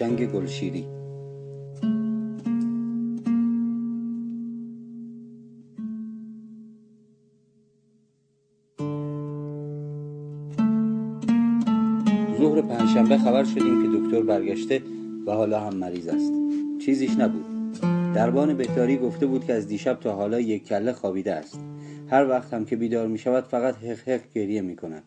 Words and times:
هوشنگ 0.00 0.32
گلشیری. 0.32 0.86
ظهر 12.38 12.60
پنجشنبه 12.60 13.18
خبر 13.18 13.44
شدیم 13.44 13.82
که 13.82 13.98
دکتر 13.98 14.22
برگشته 14.22 14.82
و 15.26 15.32
حالا 15.32 15.60
هم 15.60 15.76
مریض 15.76 16.08
است. 16.08 16.32
چیزیش 16.84 17.10
نبود. 17.10 17.44
دربان 18.14 18.56
بهداری 18.56 18.96
گفته 18.96 19.26
بود 19.26 19.44
که 19.44 19.54
از 19.54 19.68
دیشب 19.68 20.00
تا 20.00 20.12
حالا 20.12 20.40
یک 20.40 20.66
کله 20.66 20.92
خوابیده 20.92 21.34
است. 21.34 21.60
هر 22.10 22.28
وقت 22.28 22.54
هم 22.54 22.64
که 22.64 22.76
بیدار 22.76 23.06
می 23.06 23.18
شود 23.18 23.44
فقط 23.44 23.76
حق 23.76 24.08
حق 24.08 24.32
گریه 24.34 24.60
می 24.60 24.76
کند 24.76 25.02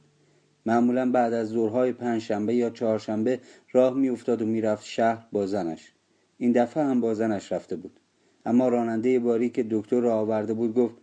معمولا 0.66 1.12
بعد 1.12 1.34
از 1.34 1.50
ظهرهای 1.50 1.92
پنج 1.92 2.22
شنبه 2.22 2.56
یا 2.56 2.70
چهارشنبه 2.70 3.40
راه 3.72 3.94
میافتاد 3.94 4.42
و 4.42 4.46
می‌رفت 4.46 4.86
شهر 4.86 5.28
با 5.32 5.48
زنش. 5.48 5.92
این 6.38 6.52
دفعه 6.52 6.84
هم 6.84 7.02
با 7.02 7.14
زنش 7.14 7.52
رفته 7.52 7.76
بود. 7.76 8.00
اما 8.46 8.68
راننده 8.68 9.20
باری 9.20 9.50
که 9.50 9.66
دکتر 9.72 10.00
را 10.00 10.16
آورده 10.16 10.54
بود 10.54 10.74
گفت 10.74 10.96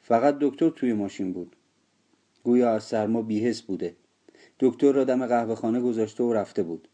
فقط 0.00 0.38
دکتر 0.40 0.70
توی 0.70 0.92
ماشین 0.92 1.32
بود. 1.32 1.56
گویا 2.42 2.70
از 2.70 2.84
سرما 2.84 3.22
بیهس 3.22 3.62
بوده. 3.62 3.96
دکتر 4.60 4.92
را 4.92 5.04
دم 5.04 5.26
قهوه 5.26 5.54
خانه 5.54 5.80
گذاشته 5.80 6.24
و 6.24 6.32
رفته 6.32 6.62
بود. 6.62 6.88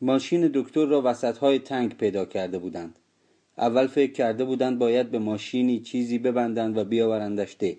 ماشین 0.00 0.50
دکتر 0.54 0.86
را 0.86 1.02
وسط 1.04 1.58
تنگ 1.58 1.96
پیدا 1.96 2.24
کرده 2.24 2.58
بودند. 2.58 2.98
اول 3.58 3.86
فکر 3.86 4.12
کرده 4.12 4.44
بودند 4.44 4.78
باید 4.78 5.10
به 5.10 5.18
ماشینی 5.18 5.80
چیزی 5.80 6.18
ببندند 6.18 6.78
و 6.78 6.84
بیاورندش 6.84 7.56
ده. 7.58 7.76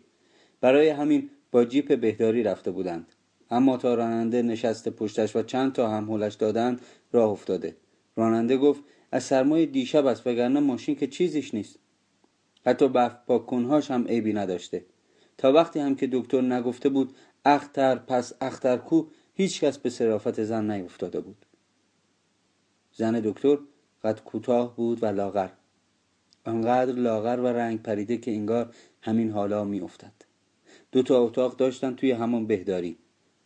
برای 0.62 0.90
همین 0.90 1.30
با 1.52 1.66
جیپ 1.66 2.00
بهداری 2.00 2.44
رفته 2.44 2.72
بودند. 2.72 3.14
اما 3.52 3.78
تا 3.78 3.94
راننده 3.94 4.42
نشسته 4.42 4.92
پشتش 4.92 5.36
و 5.36 5.44
چند 5.44 5.74
تا 5.74 5.90
هم 5.90 6.12
هلش 6.12 6.34
دادند 6.34 6.82
راه 7.12 7.30
افتاده. 7.30 7.76
راننده 8.16 8.58
گفت 8.58 8.84
از 9.12 9.24
سرمای 9.24 9.66
دیشب 9.66 10.06
است 10.06 10.28
وگرنه 10.28 10.60
ماشین 10.60 10.96
که 10.96 11.08
چیزیش 11.08 11.54
نیست. 11.54 11.80
حتی 12.66 12.88
برف 12.88 13.18
پاک 13.28 13.54
هم 13.90 14.08
عیبی 14.08 14.34
نداشته. 14.34 14.86
تا 15.38 15.52
وقتی 15.52 15.80
هم 15.80 15.96
که 15.96 16.10
دکتر 16.12 16.42
نگفته 16.42 16.90
بود 16.90 17.16
اختر 17.46 17.96
پس 17.96 18.34
اختر 18.42 18.78
کو 18.78 19.06
هیچ 19.34 19.64
کس 19.64 19.78
به 19.78 19.90
صرافت 19.90 20.44
زن 20.44 20.72
نیفتاده 20.72 21.20
بود. 21.20 21.46
زن 22.94 23.20
دکتر 23.20 23.58
قد 24.04 24.20
کوتاه 24.24 24.76
بود 24.76 25.04
و 25.04 25.06
لاغر. 25.06 25.50
آنقدر 26.46 26.94
لاغر 26.94 27.40
و 27.40 27.48
رنگ 27.48 27.82
پریده 27.82 28.18
که 28.18 28.32
انگار 28.32 28.76
همین 29.02 29.32
حالا 29.32 29.64
میافتد. 29.64 30.29
دو 30.92 31.04
تا 31.04 31.24
اتاق 31.24 31.56
داشتن 31.56 31.96
توی 31.96 32.12
همان 32.12 32.48
بهداری. 32.48 32.98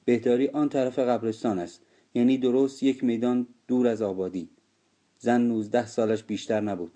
بهداری 0.05 0.47
آن 0.47 0.69
طرف 0.69 0.99
قبرستان 0.99 1.59
است. 1.59 1.81
یعنی 2.13 2.37
درست 2.37 2.83
یک 2.83 3.03
میدان 3.03 3.47
دور 3.67 3.87
از 3.87 4.01
آبادی. 4.01 4.49
زن 5.19 5.41
نوزده 5.41 5.87
سالش 5.87 6.23
بیشتر 6.23 6.61
نبود. 6.61 6.91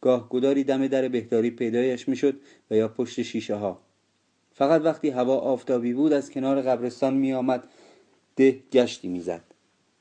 گاه 0.00 0.28
گداری 0.28 0.64
دم 0.64 0.86
در 0.86 1.08
بهداری 1.08 1.50
پیدایش 1.50 2.08
می‌شد 2.08 2.40
و 2.70 2.76
یا 2.76 2.88
پشت 2.88 3.22
شیشه 3.22 3.54
ها 3.54 3.80
فقط 4.52 4.80
وقتی 4.82 5.10
هوا 5.10 5.36
آفتابی 5.36 5.92
بود 5.92 6.12
از 6.12 6.30
کنار 6.30 6.62
قبرستان 6.62 7.14
می 7.14 7.32
آمد 7.32 7.64
ده 8.36 8.58
گشتی 8.72 9.08
می‌زد. 9.08 9.44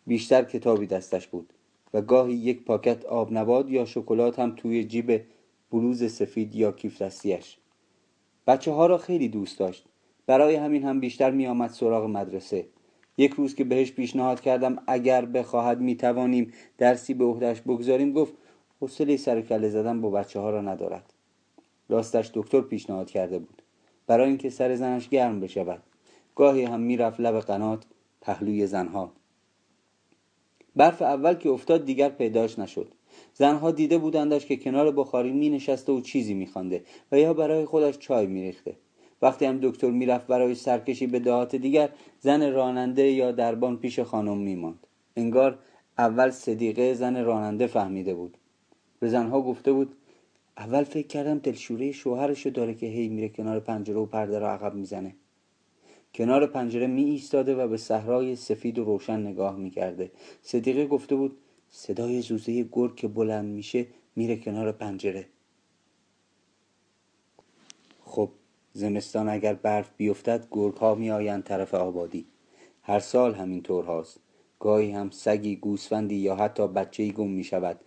بیشتر 0.07 0.43
کتابی 0.43 0.87
دستش 0.87 1.27
بود 1.27 1.53
و 1.93 2.01
گاهی 2.01 2.33
یک 2.33 2.65
پاکت 2.65 3.05
آب 3.05 3.33
نباد 3.33 3.69
یا 3.69 3.85
شکلات 3.85 4.39
هم 4.39 4.55
توی 4.55 4.83
جیب 4.83 5.23
بلوز 5.71 6.11
سفید 6.11 6.55
یا 6.55 6.71
کیف 6.71 7.01
دستیش 7.01 7.57
بچه 8.47 8.71
ها 8.71 8.85
را 8.85 8.97
خیلی 8.97 9.29
دوست 9.29 9.59
داشت. 9.59 9.85
برای 10.31 10.55
همین 10.55 10.83
هم 10.83 10.99
بیشتر 10.99 11.31
می 11.31 11.47
آمد 11.47 11.69
سراغ 11.69 12.09
مدرسه. 12.09 12.65
یک 13.17 13.31
روز 13.31 13.55
که 13.55 13.63
بهش 13.63 13.91
پیشنهاد 13.91 14.41
کردم 14.41 14.83
اگر 14.87 15.25
بخواهد 15.25 15.81
می 15.81 15.95
توانیم 15.95 16.53
درسی 16.77 17.13
به 17.13 17.25
عهدهش 17.25 17.61
بگذاریم 17.61 18.13
گفت 18.13 18.33
حوصله 18.81 19.17
سر 19.17 19.41
کله 19.41 19.69
زدن 19.69 20.01
با 20.01 20.09
بچه 20.09 20.39
ها 20.39 20.49
را 20.49 20.61
ندارد. 20.61 21.13
راستش 21.89 22.31
دکتر 22.33 22.61
پیشنهاد 22.61 23.09
کرده 23.09 23.39
بود. 23.39 23.61
برای 24.07 24.27
اینکه 24.27 24.49
سر 24.49 24.75
زنش 24.75 25.09
گرم 25.09 25.39
بشود. 25.39 25.83
گاهی 26.35 26.63
هم 26.63 26.79
می‌رفت 26.79 27.19
لب 27.19 27.39
قنات 27.39 27.85
پهلوی 28.21 28.67
زنها. 28.67 29.11
برف 30.75 31.01
اول 31.01 31.33
که 31.33 31.49
افتاد 31.49 31.85
دیگر 31.85 32.09
پیداش 32.09 32.59
نشد. 32.59 32.91
زنها 33.33 33.71
دیده 33.71 33.97
بودندش 33.97 34.45
که 34.45 34.57
کنار 34.57 34.91
بخاری 34.91 35.31
می 35.31 35.49
نشسته 35.49 35.91
و 35.91 36.01
چیزی 36.01 36.33
می 36.33 36.47
خانده 36.47 36.83
و 37.11 37.19
یا 37.19 37.33
برای 37.33 37.65
خودش 37.65 37.97
چای 37.97 38.27
می 38.27 38.41
ریخته. 38.41 38.75
وقتی 39.21 39.45
هم 39.45 39.59
دکتر 39.61 39.91
می‌رفت 39.91 40.27
برای 40.27 40.55
سرکشی 40.55 41.07
به 41.07 41.19
دهات 41.19 41.55
دیگر 41.55 41.89
زن 42.19 42.51
راننده 42.51 43.11
یا 43.11 43.31
دربان 43.31 43.77
پیش 43.77 43.99
خانم 43.99 44.37
میماند. 44.37 44.87
انگار 45.15 45.59
اول 45.97 46.29
صدیقه 46.29 46.93
زن 46.93 47.23
راننده 47.23 47.67
فهمیده 47.67 48.13
بود. 48.13 48.37
به 48.99 49.09
زنها 49.09 49.41
گفته 49.41 49.71
بود 49.71 49.95
اول 50.57 50.83
فکر 50.83 51.07
کردم 51.07 51.37
دلشوره 51.37 51.91
شوهرشو 51.91 52.49
داره 52.49 52.73
که 52.73 52.85
هی 52.85 53.07
میره 53.07 53.29
کنار 53.29 53.59
پنجره 53.59 53.95
و 53.95 54.05
پرده 54.05 54.39
را 54.39 54.51
عقب 54.51 54.75
می‌زنه. 54.75 55.15
کنار 56.13 56.47
پنجره 56.47 56.87
می 56.87 57.03
ایستاده 57.03 57.55
و 57.55 57.67
به 57.67 57.77
صحرای 57.77 58.35
سفید 58.35 58.79
و 58.79 58.83
روشن 58.83 59.19
نگاه 59.19 59.55
می‌کرده. 59.55 60.11
صدیقه 60.41 60.87
گفته 60.87 61.15
بود 61.15 61.37
صدای 61.69 62.21
زوزه 62.21 62.63
گرگ 62.71 62.95
که 62.95 63.07
بلند 63.07 63.45
میشه 63.45 63.85
میره 64.15 64.37
کنار 64.37 64.71
پنجره 64.71 65.25
خب 68.05 68.29
زمستان 68.73 69.29
اگر 69.29 69.53
برف 69.53 69.89
بیفتد 69.97 70.47
گرگ 70.51 70.75
ها 70.75 70.95
می 70.95 71.11
آیند 71.11 71.43
طرف 71.43 71.73
آبادی. 71.73 72.25
هر 72.81 72.99
سال 72.99 73.35
همین 73.35 73.61
طور 73.61 73.85
هاست. 73.85 74.19
گاهی 74.59 74.91
هم 74.91 75.09
سگی 75.09 75.55
گوسفندی 75.55 76.15
یا 76.15 76.35
حتی 76.35 76.67
بچه 76.67 77.07
گم 77.11 77.29
می 77.29 77.43
شود 77.43 77.79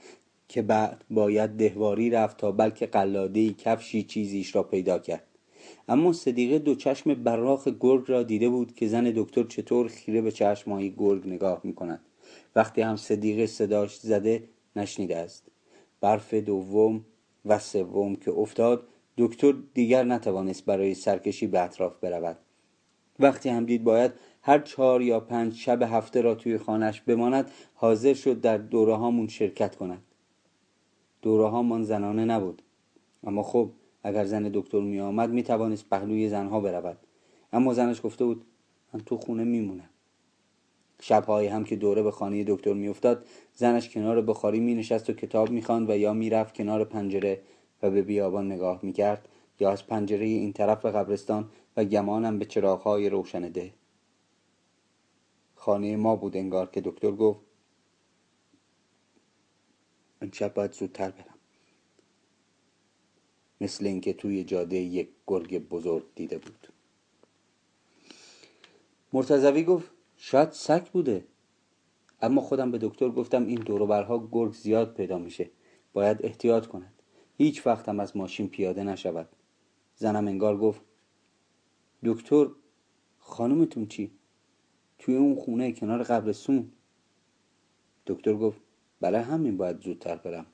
که 0.49 0.63
بعد 0.63 1.05
باید 1.11 1.51
دهواری 1.51 2.11
رفت 2.11 2.37
تا 2.37 2.53
بلکه 2.53 2.87
قلاده 2.87 3.53
کفشی 3.53 4.03
چیزیش 4.03 4.55
را 4.55 4.63
پیدا 4.63 4.99
کرد. 4.99 5.25
اما 5.89 6.13
صدیقه 6.13 6.59
دو 6.59 6.75
چشم 6.75 7.15
براق 7.15 7.77
گرگ 7.81 8.05
را 8.07 8.23
دیده 8.23 8.49
بود 8.49 8.75
که 8.75 8.89
زن 8.89 9.13
دکتر 9.17 9.43
چطور 9.43 9.89
خیره 9.89 10.21
به 10.21 10.33
چشمهای 10.33 10.91
گرگ 10.91 11.27
نگاه 11.27 11.61
می 11.65 11.75
کند 11.75 12.01
وقتی 12.57 12.81
هم 12.81 12.97
صدیقه 12.97 13.47
صداش 13.47 13.97
زده 13.97 14.43
نشنیده 14.77 15.17
است. 15.17 15.45
برف 16.01 16.35
دوم 16.35 17.05
و 17.45 17.59
سوم 17.59 18.17
که 18.17 18.31
افتاد 18.31 18.89
دکتر 19.19 19.55
دیگر 19.75 20.05
نتوانست 20.05 20.65
برای 20.65 20.95
سرکشی 20.95 21.47
به 21.47 21.61
اطراف 21.61 21.99
برود. 21.99 22.37
وقتی 23.21 23.49
هم 23.49 23.67
دید 23.67 23.85
باید 23.85 24.13
هر 24.43 24.59
چهار 24.59 25.03
یا 25.03 25.21
پنج 25.21 25.55
شب 25.55 25.83
هفته 25.83 26.21
را 26.21 26.35
توی 26.35 26.59
خانش 26.59 27.01
بماند 27.01 27.51
حاضر 27.75 28.15
شد 28.15 28.41
در 28.41 28.59
دوره 28.59 28.95
هامون 28.95 29.29
شرکت 29.29 29.77
کند. 29.77 30.03
دوره 31.23 31.49
هامان 31.49 31.83
زنانه 31.83 32.25
نبود. 32.25 32.63
اما 33.27 33.43
خب 33.43 33.71
اگر 34.03 34.25
زن 34.25 34.51
دکتر 34.55 34.81
می 34.81 35.01
آمد 35.01 35.31
می 35.31 35.43
توانست 35.43 35.89
پهلوی 35.91 36.29
زنها 36.29 36.61
برود. 36.61 36.97
اما 37.53 37.75
زنش 37.75 38.01
گفته 38.05 38.25
بود 38.25 38.45
من 38.95 39.01
تو 39.01 39.17
خونه 39.17 39.45
میمونم. 39.45 39.89
شبهایی 41.01 41.49
هم 41.49 41.65
که 41.65 41.77
دوره 41.77 42.03
به 42.03 42.11
خانه 42.11 42.45
دکتر 42.45 42.73
میافتاد 42.73 43.27
زنش 43.55 43.89
کنار 43.89 44.23
بخاری 44.23 44.61
می 44.61 44.75
نشست 44.75 45.11
و 45.11 45.13
کتاب 45.13 45.51
می‌خواند 45.51 45.91
و 45.91 45.97
یا 45.97 46.13
می‌رفت 46.13 46.55
کنار 46.55 46.85
پنجره 46.85 47.41
و 47.85 47.91
به 47.91 48.03
بیابان 48.03 48.53
نگاه 48.53 48.81
می‌کرد 48.83 49.29
یا 49.61 49.71
از 49.71 49.87
پنجره 49.87 50.25
این 50.25 50.53
طرف 50.53 50.87
قبرستان 50.87 51.51
و 51.77 51.85
گمانم 51.85 52.39
به 52.39 52.45
چراغهای 52.45 53.09
روشن 53.09 53.49
ده 53.49 53.75
خانه 55.55 55.97
ما 55.97 56.17
بود 56.17 56.37
انگار 56.37 56.71
که 56.71 56.81
دکتر 56.81 57.11
گفت 57.11 57.41
امشب 60.23 60.55
باید 60.55 60.73
زودتر 60.73 61.11
برم. 61.11 61.35
مثل 63.61 63.87
اینکه 63.87 64.13
توی 64.13 64.45
جاده 64.45 64.77
یک 64.77 65.09
گرگ 65.27 65.69
بزرگ 65.69 66.05
دیده 66.15 66.39
بود. 66.39 66.69
مرتضوی 69.13 69.65
گفت 69.65 69.91
شاید 70.17 70.51
سگ 70.51 70.87
بوده. 70.87 71.25
اما 72.23 72.41
خودم 72.41 72.71
به 72.71 72.79
دکتر 72.79 73.09
گفتم 73.09 73.47
این 73.47 73.61
دوروبرها 73.61 74.29
گرگ 74.33 74.53
زیاد 74.53 74.95
پیدا 74.95 75.19
میشه 75.19 75.51
باید 75.93 76.27
احتیاط 76.27 76.67
کند. 76.67 76.93
هیچ 77.37 77.67
وقت 77.67 77.89
هم 77.89 78.01
از 78.01 78.17
ماشین 78.17 78.49
پیاده 78.49 78.85
نشود. 78.85 79.29
زنم 79.97 80.29
انگار 80.29 80.59
گفت 80.59 80.81
دکتر 82.05 82.47
خانومتون 83.19 83.87
چی؟ 83.87 84.11
توی 84.99 85.17
اون 85.17 85.35
خونه 85.35 85.73
کنار 85.73 86.03
قبرستون؟ 86.03 86.73
دکتر 88.07 88.35
گفت 88.35 88.61
بله 89.01 89.21
همین 89.23 89.57
باید 89.57 89.81
زودتر 89.81 90.17
برم. 90.17 90.47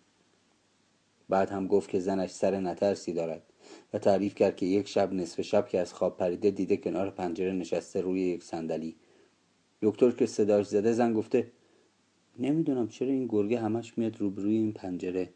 بعد 1.29 1.51
هم 1.51 1.67
گفت 1.67 1.91
که 1.91 2.01
زنش 2.01 2.31
سر 2.31 2.61
نترسی 2.61 3.13
دارد 3.13 3.43
و 3.93 3.99
تعریف 3.99 4.35
کرد 4.35 4.57
که 4.57 4.67
یک 4.67 4.89
شب 4.89 5.13
نصف 5.13 5.41
شب 5.41 5.69
که 5.69 5.81
از 5.81 5.95
خواب 5.95 6.17
پریده 6.17 6.51
دیده 6.51 6.77
کنار 6.77 7.11
پنجره 7.11 7.53
نشسته 7.53 8.01
روی 8.01 8.21
یک 8.21 8.43
صندلی. 8.43 8.97
دکتر 9.83 10.11
که 10.11 10.27
صداش 10.27 10.67
زده 10.67 10.93
زن 10.93 11.13
گفته 11.13 11.53
نمی‌دونم 12.39 12.89
چرا 12.89 13.09
این 13.09 13.27
گرگه 13.27 13.61
همش 13.61 13.99
میاد 13.99 14.21
روبروی 14.21 14.57
این 14.57 14.73
پنجره. 14.73 15.33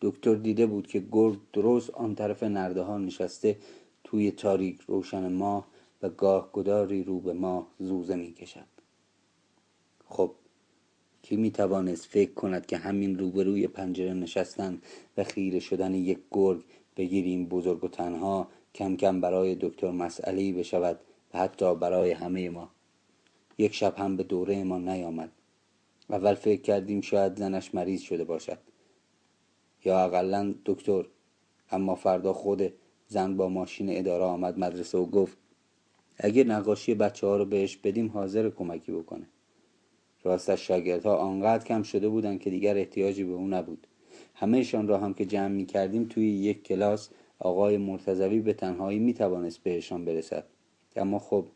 دکتر 0.00 0.34
دیده 0.34 0.66
بود 0.66 0.86
که 0.86 1.04
گرگ 1.12 1.38
درست 1.52 1.90
آن 1.90 2.14
طرف 2.14 2.42
نرده 2.42 2.82
ها 2.82 2.98
نشسته 2.98 3.56
توی 4.04 4.30
تاریک 4.30 4.80
روشن 4.80 5.32
ماه 5.32 5.68
و 6.02 6.08
گاه 6.08 6.50
گداری 6.52 7.04
رو 7.04 7.20
به 7.20 7.32
ماه 7.32 7.66
زوزه 7.78 8.16
می 8.16 8.32
کشد. 8.32 8.66
خب 10.08 10.32
کی 11.22 11.36
می 11.36 11.50
توانست 11.50 12.06
فکر 12.06 12.32
کند 12.32 12.66
که 12.66 12.76
همین 12.76 13.18
روبروی 13.18 13.68
پنجره 13.68 14.14
نشستن 14.14 14.82
و 15.16 15.24
خیره 15.24 15.60
شدن 15.60 15.94
یک 15.94 16.18
گرگ 16.30 16.62
بگیریم 16.96 17.46
بزرگ 17.46 17.84
و 17.84 17.88
تنها 17.88 18.48
کم 18.74 18.96
کم 18.96 19.20
برای 19.20 19.54
دکتر 19.60 19.90
مسئله 19.90 20.52
بشود 20.52 21.00
و 21.34 21.38
حتی 21.38 21.74
برای 21.74 22.10
همه 22.10 22.50
ما؟ 22.50 22.70
یک 23.58 23.74
شب 23.74 23.94
هم 23.98 24.16
به 24.16 24.22
دوره 24.22 24.64
ما 24.64 24.78
نیامد. 24.78 25.32
اول 26.10 26.34
فکر 26.34 26.62
کردیم 26.62 27.00
شاید 27.00 27.36
زنش 27.36 27.74
مریض 27.74 28.00
شده 28.00 28.24
باشد. 28.24 28.58
یا 29.84 30.04
اقلا 30.04 30.54
دکتر. 30.64 31.04
اما 31.70 31.94
فردا 31.94 32.32
خود 32.32 32.72
زن 33.08 33.36
با 33.36 33.48
ماشین 33.48 33.98
اداره 33.98 34.24
آمد 34.24 34.58
مدرسه 34.58 34.98
و 34.98 35.06
گفت 35.06 35.38
اگه 36.16 36.44
نقاشی 36.44 36.94
بچه 36.94 37.26
ها 37.26 37.36
رو 37.36 37.44
بهش 37.44 37.76
بدیم 37.76 38.08
حاضر 38.08 38.50
کمکی 38.50 38.92
بکنه. 38.92 39.26
راستش 40.22 40.66
شاگردها 40.66 41.16
آنقدر 41.16 41.64
کم 41.64 41.82
شده 41.82 42.08
بودند 42.08 42.40
که 42.40 42.50
دیگر 42.50 42.76
احتیاجی 42.76 43.24
به 43.24 43.32
او 43.32 43.48
نبود. 43.48 43.86
همهشان 44.34 44.88
را 44.88 44.98
هم 44.98 45.14
که 45.14 45.24
جمع 45.24 45.48
می 45.48 45.66
کردیم 45.66 46.04
توی 46.04 46.30
یک 46.30 46.62
کلاس 46.62 47.10
آقای 47.38 47.76
مرتضوی 47.76 48.40
به 48.40 48.52
تنهایی 48.52 48.98
می 48.98 49.14
توانست 49.14 49.62
بهشان 49.62 50.04
برسد. 50.04 50.44
اما 50.96 51.18
خب 51.18 51.46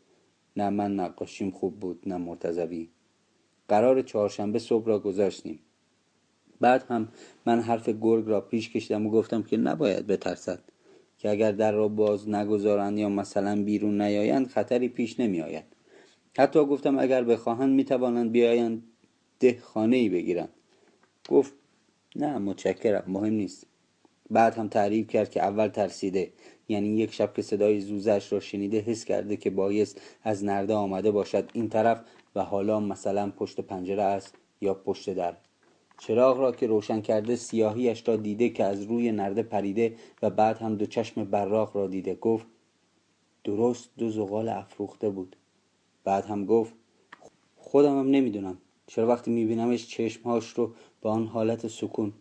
نه 0.57 0.69
من 0.69 0.95
نقاشیم 0.95 1.51
خوب 1.51 1.79
بود 1.79 2.03
نه 2.05 2.17
مرتضوی. 2.17 2.89
قرار 3.67 4.01
چهارشنبه 4.01 4.59
صبح 4.59 4.87
را 4.87 4.99
گذاشتیم. 4.99 5.59
بعد 6.63 6.83
هم 6.89 7.07
من 7.45 7.59
حرف 7.59 7.89
گرگ 7.89 8.27
را 8.27 8.41
پیش 8.41 8.69
کشیدم 8.69 9.07
و 9.07 9.11
گفتم 9.11 9.43
که 9.43 9.57
نباید 9.57 10.07
بترسد 10.07 10.59
که 11.17 11.29
اگر 11.29 11.51
در 11.51 11.71
را 11.71 11.87
باز 11.87 12.29
نگذارند 12.29 12.97
یا 12.97 13.09
مثلا 13.09 13.63
بیرون 13.63 14.01
نیایند 14.01 14.47
خطری 14.47 14.87
پیش 14.87 15.19
نمی 15.19 15.41
آید. 15.41 15.63
حتی 16.37 16.65
گفتم 16.65 16.99
اگر 16.99 17.23
بخواهند 17.23 17.73
می 17.75 17.83
توانند 17.83 18.31
بیایند 18.31 18.83
ده 19.39 19.59
خانه 19.61 19.97
ای 19.97 20.09
بگیرند. 20.09 20.49
گفت 21.29 21.53
نه 22.15 22.37
متشکرم 22.37 23.03
مهم 23.07 23.33
نیست. 23.33 23.67
بعد 24.31 24.55
هم 24.55 24.67
تعریف 24.67 25.07
کرد 25.07 25.29
که 25.29 25.43
اول 25.43 25.67
ترسیده 25.67 26.33
یعنی 26.69 26.87
یک 26.87 27.13
شب 27.13 27.33
که 27.33 27.41
صدای 27.41 27.79
زوزش 27.79 28.33
را 28.33 28.39
شنیده 28.39 28.79
حس 28.79 29.05
کرده 29.05 29.37
که 29.37 29.49
بایست 29.49 30.01
از 30.23 30.43
نرده 30.43 30.73
آمده 30.73 31.11
باشد. 31.11 31.49
این 31.53 31.69
طرف 31.69 32.01
و 32.35 32.43
حالا 32.43 32.79
مثلا 32.79 33.31
پشت 33.31 33.61
پنجره 33.61 34.03
است 34.03 34.35
یا 34.61 34.73
پشت 34.73 35.09
در. 35.09 35.37
چراغ 35.97 36.39
را 36.39 36.51
که 36.51 36.67
روشن 36.67 37.01
کرده 37.01 37.35
سیاهیش 37.35 38.07
را 38.07 38.15
دیده 38.15 38.49
که 38.49 38.63
از 38.63 38.83
روی 38.83 39.11
نرده 39.11 39.43
پریده 39.43 39.97
و 40.21 40.29
بعد 40.29 40.57
هم 40.57 40.75
دو 40.75 40.85
چشم 40.85 41.23
براق 41.23 41.77
را 41.77 41.87
دیده. 41.87 42.15
گفت 42.15 42.45
درست 43.43 43.89
دو 43.97 44.09
زغال 44.09 44.49
افروخته 44.49 45.09
بود. 45.09 45.35
بعد 46.03 46.25
هم 46.25 46.45
گفت 46.45 46.73
خودم 47.57 47.99
هم 47.99 48.09
نمی‌دونم. 48.09 48.57
چرا 48.87 49.07
وقتی 49.07 49.31
میبینمش 49.31 49.87
چشمهاش 49.87 50.49
رو 50.49 50.73
با 51.01 51.11
آن 51.11 51.27
حالت 51.27 51.67
سکون. 51.67 52.13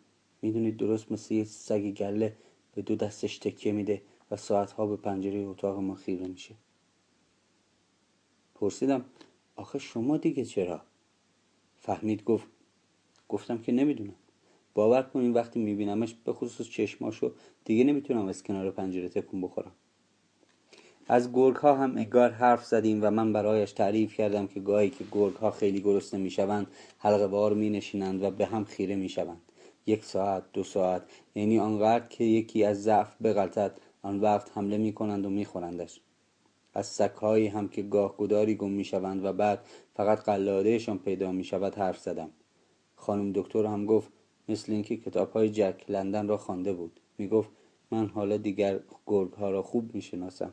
می‌دونید 0.43 0.77
درست 0.77 1.13
مثل 1.13 1.35
یه 1.35 1.45
سگ 1.45 1.91
گله 1.91 2.37
به 2.75 2.83
دو 2.83 2.97
دستش 2.97 3.39
تکیه 3.39 3.73
میده 3.73 4.03
و 4.31 4.37
ساعتها 4.37 4.87
به 4.87 4.97
پنجره 4.97 5.39
اتاق 5.39 5.79
ما 5.79 5.95
خیره 5.95 6.27
میشه. 6.27 6.55
پرسیدم 8.55 9.05
آخه 9.57 9.79
شما 9.79 10.17
دیگه 10.17 10.45
چرا؟ 10.45 10.83
فهمید 11.81 12.25
گفت 12.25 12.47
گفتم 13.33 13.59
که 13.59 13.73
نمی‌دونم. 13.73 14.15
باور 14.75 15.03
کنین 15.03 15.33
وقتی 15.33 15.61
میبینمش 15.61 16.15
به 16.25 16.33
خصوص 16.33 16.69
چشماشو 16.69 17.33
دیگه 17.65 17.85
نمی‌تونم 17.85 18.27
از 18.27 18.43
کنار 18.43 18.71
پنجره 18.71 19.09
تکون 19.09 19.41
بخورم. 19.41 19.73
از 21.09 21.33
گرگ 21.33 21.57
ها 21.57 21.75
هم 21.75 21.97
انگار 21.97 22.31
حرف 22.31 22.65
زدیم 22.65 22.99
و 23.03 23.11
من 23.11 23.33
برایش 23.33 23.73
تعریف 23.73 24.15
کردم 24.15 24.47
که 24.47 24.61
گاهی 24.61 24.91
که 24.91 25.05
گرگ 25.13 25.35
ها 25.35 25.51
خیلی 25.51 25.81
گرسنه 25.81 26.21
می‌شوند 26.21 26.67
حلقه 26.99 27.27
وار 27.27 27.55
می 27.55 27.71
نشینند 27.71 28.23
و 28.23 28.31
به 28.31 28.47
هم 28.47 28.65
خیره 28.65 28.95
می‌شوند. 28.95 29.41
یک 29.87 30.05
ساعت 30.05 30.43
دو 30.53 30.63
ساعت 30.65 31.03
یعنی 31.35 31.59
آنقدر 31.59 32.07
که 32.07 32.25
یکی 32.25 32.65
از 32.65 32.83
ضعف 32.83 33.17
بغلطد 33.23 33.73
آن 34.03 34.21
وقت 34.21 34.51
حمله 34.55 34.79
می 34.79 34.93
کنند 34.93 35.27
و 35.27 35.31
می 35.31 35.45
خورندش. 35.45 36.01
از 36.75 36.87
سکهایی 36.87 37.47
هم 37.47 37.69
که 37.69 37.83
گاه 37.83 38.17
گداری 38.17 38.55
گم 38.55 38.71
می 38.71 38.85
شوند 38.85 39.25
و 39.25 39.33
بعد 39.33 39.65
فقط 39.95 40.19
قلادهشان 40.19 40.99
پیدا 40.99 41.33
می 41.33 41.45
شود 41.45 41.75
حرف 41.75 41.99
زدم. 41.99 42.31
خانم 43.03 43.33
دکتر 43.33 43.67
هم 43.67 43.87
گفت 43.87 44.09
مثل 44.49 44.73
اینکه 44.73 44.97
کتاب 44.97 45.33
های 45.33 45.51
جک 45.51 45.85
لندن 45.89 46.29
را 46.29 46.37
خوانده 46.37 46.73
بود. 46.73 47.01
می 47.19 47.29
گفت 47.29 47.51
من 47.91 48.07
حالا 48.07 48.37
دیگر 48.37 48.81
گرگ 49.07 49.33
ها 49.33 49.51
را 49.51 49.63
خوب 49.63 49.95
می 49.95 50.03
شناسم 50.03 50.53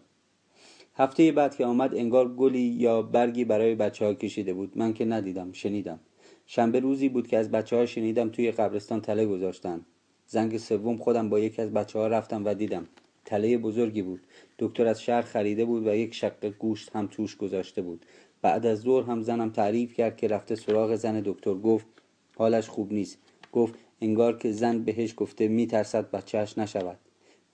هفته 0.95 1.31
بعد 1.31 1.55
که 1.55 1.65
آمد 1.65 1.95
انگار 1.95 2.33
گلی 2.33 2.59
یا 2.59 3.01
برگی 3.01 3.45
برای 3.45 3.75
بچه 3.75 4.05
ها 4.05 4.13
کشیده 4.13 4.53
بود. 4.53 4.77
من 4.77 4.93
که 4.93 5.05
ندیدم 5.05 5.51
شنیدم. 5.51 5.99
شنبه 6.45 6.79
روزی 6.79 7.09
بود 7.09 7.27
که 7.27 7.37
از 7.37 7.51
بچه 7.51 7.75
ها 7.75 7.85
شنیدم 7.85 8.29
توی 8.29 8.51
قبرستان 8.51 9.01
تله 9.01 9.25
گذاشتن. 9.25 9.85
زنگ 10.27 10.57
سوم 10.57 10.97
خودم 10.97 11.29
با 11.29 11.39
یکی 11.39 11.61
از 11.61 11.73
بچه 11.73 11.99
ها 11.99 12.07
رفتم 12.07 12.45
و 12.45 12.53
دیدم. 12.53 12.87
تله 13.25 13.57
بزرگی 13.57 14.01
بود. 14.01 14.19
دکتر 14.59 14.87
از 14.87 15.01
شهر 15.01 15.21
خریده 15.21 15.65
بود 15.65 15.87
و 15.87 15.95
یک 15.95 16.13
شق 16.13 16.45
گوشت 16.49 16.95
هم 16.95 17.07
توش 17.07 17.37
گذاشته 17.37 17.81
بود. 17.81 18.05
بعد 18.41 18.65
از 18.65 18.79
ظهر 18.79 19.03
هم 19.09 19.21
زنم 19.21 19.49
تعریف 19.49 19.93
کرد 19.93 20.17
که 20.17 20.27
رفته 20.27 20.55
سراغ 20.55 20.95
زن 20.95 21.21
دکتر. 21.25 21.53
گفت 21.53 21.98
حالش 22.39 22.69
خوب 22.69 22.93
نیست. 22.93 23.17
گفت 23.51 23.73
انگار 24.01 24.37
که 24.37 24.51
زن 24.51 24.83
بهش 24.83 25.13
گفته 25.17 25.47
میترسد 25.47 26.11
بچهش 26.11 26.57
نشود. 26.57 26.99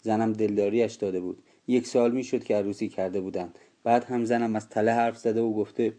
زنم 0.01 0.33
دلداریش 0.33 0.93
داده 0.93 1.19
بود. 1.19 1.43
یک 1.67 1.87
سال 1.87 2.11
می‌شد 2.11 2.43
که 2.43 2.55
عروسی 2.55 2.89
کرده 2.89 3.21
بودند. 3.21 3.59
بعد 3.83 4.03
هم 4.03 4.25
زنم 4.25 4.55
از 4.55 4.69
تله 4.69 4.91
حرف 4.91 5.17
زده 5.17 5.41
و 5.41 5.53
گفته 5.53 5.93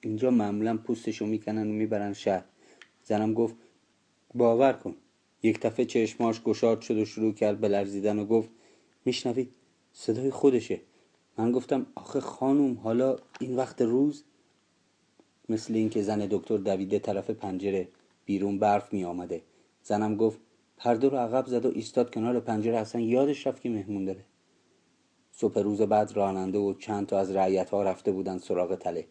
اینجا 0.00 0.30
معمولا 0.30 0.76
پوستشو 0.76 1.26
می‌کنن 1.26 1.70
و 1.70 1.72
می‌برن 1.72 2.12
شهر. 2.12 2.44
زنم 3.02 3.34
گفت 3.34 3.56
باور 4.34 4.72
کن. 4.72 4.94
یک 5.42 5.60
دفعه 5.60 5.84
چشماش 5.86 6.42
گشاد 6.42 6.80
شد 6.80 6.96
و 6.96 7.04
شروع 7.04 7.32
کرد 7.34 7.60
به 7.60 7.68
لرزیدن 7.68 8.18
و 8.18 8.24
گفت 8.24 8.50
میشنوید؟ 9.04 9.50
صدای 9.92 10.30
خودشه. 10.30 10.80
من 11.38 11.52
گفتم 11.52 11.86
آخه 11.94 12.20
خانوم 12.20 12.74
حالا 12.74 13.16
این 13.40 13.56
وقت 13.56 13.82
روز؟ 13.82 14.24
مثل 15.48 15.74
اینکه 15.74 16.02
زن 16.02 16.26
دکتر 16.30 16.56
دویده 16.56 16.98
طرف 16.98 17.30
پنجره. 17.30 17.88
بیرون 18.26 18.58
برف 18.58 18.92
می 18.92 19.04
آمده 19.04 19.42
زنم 19.82 20.16
گفت 20.16 20.40
پرده 20.76 21.08
رو 21.08 21.16
عقب 21.16 21.46
زد 21.46 21.66
و 21.66 21.72
ایستاد 21.74 22.14
کنار 22.14 22.40
پنجره 22.40 22.78
اصلا 22.78 23.00
یادش 23.00 23.46
رفت 23.46 23.62
که 23.62 23.70
مهمون 23.70 24.04
داره. 24.04 24.24
صبح 25.32 25.58
روز 25.60 25.82
بعد 25.82 26.12
راننده 26.12 26.58
و 26.58 26.74
چند 26.74 27.06
تا 27.06 27.18
از 27.18 27.30
رعیت 27.30 27.70
ها 27.70 27.82
رفته 27.82 28.12
بودند 28.12 28.40
سراغ 28.40 28.74
تله. 28.74 29.06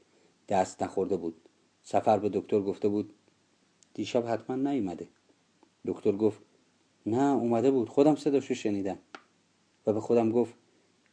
دست 0.50 0.84
نخورده 0.84 1.18
بود. 1.18 1.36
سفر 1.84 2.20
به 2.20 2.30
دکتر 2.30 2.62
گفته 2.62 2.88
بود 2.88 3.14
دیشب 3.94 4.28
حتما 4.28 4.56
نیومده. 4.56 5.08
دکتر 5.86 6.12
گفت 6.12 6.42
نه 7.06 7.34
اومده 7.36 7.72
بود. 7.72 7.90
خودم 7.90 8.16
صداشو 8.16 8.54
شنیدم. 8.54 8.98
و 9.88 9.94
به 9.94 10.00
خودم 10.02 10.32
گفت 10.32 10.54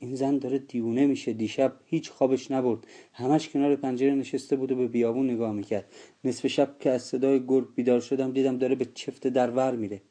این 0.02 0.14
زن 0.14 0.38
داره 0.38 0.58
دیونه 0.58 1.06
میشه 1.06 1.32
دیشب 1.32 1.76
هیچ 1.84 2.10
خوابش 2.10 2.50
نبرد. 2.50 2.86
همش 3.12 3.48
کنار 3.48 3.76
پنجره 3.76 4.14
نشسته 4.14 4.56
بود 4.56 4.72
و 4.72 4.76
به 4.76 4.88
بیابون 4.88 5.30
نگاه 5.30 5.52
می‌کرد. 5.52 5.92
نصف 6.24 6.46
شب 6.46 6.76
که 6.80 6.90
از 6.90 7.02
صدای 7.02 7.46
گرگ 7.46 7.74
بیدار 7.74 8.00
شدم 8.00 8.32
دیدم 8.32 8.58
داره 8.58 8.74
به 8.74 8.84
چفت 8.84 9.26
درور 9.26 9.76
میره. 9.76 10.02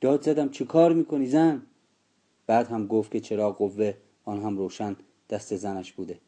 داد 0.00 0.22
زدم 0.22 0.48
چی 0.48 0.64
کار 0.64 0.92
می‌کنی 0.92 1.26
زن؟ 1.26 1.66
بعد 2.46 2.66
هم 2.66 2.86
گفت 2.86 3.12
که 3.12 3.20
چرا 3.20 3.52
قوه 3.52 3.94
آن 4.24 4.42
هم 4.42 4.58
روشن 4.58 4.96
دست 5.30 5.56
زنش 5.56 5.92
بوده. 5.92 6.20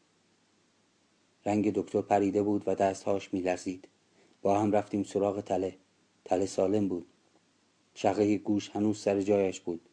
رنگ 1.45 1.73
دکتر 1.73 2.01
پریده 2.01 2.43
بود 2.43 2.63
و 2.67 2.75
دستهاش 2.75 3.33
میلرزید. 3.33 3.87
با 4.41 4.59
هم 4.59 4.71
رفتیم 4.71 5.03
سراغ 5.03 5.41
تله. 5.41 5.75
تله 6.25 6.45
سالم 6.45 6.87
بود. 6.87 7.05
شقه 7.93 8.37
گوش 8.37 8.69
هنوز 8.69 8.97
سر 8.97 9.21
جایش 9.21 9.59
بود. 9.59 9.88